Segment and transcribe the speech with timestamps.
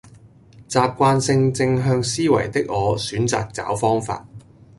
[0.67, 4.25] 習慣性正向思維的我選擇找方法